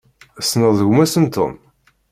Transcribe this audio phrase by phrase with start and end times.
[0.37, 1.53] Tessneḍ gma-s n Tom?